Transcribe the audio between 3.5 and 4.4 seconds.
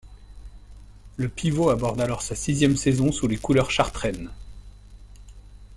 chartraines.